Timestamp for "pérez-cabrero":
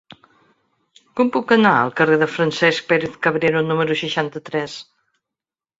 2.95-3.65